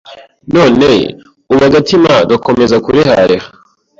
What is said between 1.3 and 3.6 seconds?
ubu agatima gakomeza kurehareha